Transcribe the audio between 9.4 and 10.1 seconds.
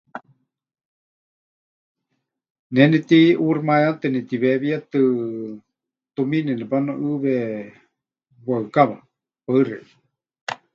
Paɨ xeikɨ́a.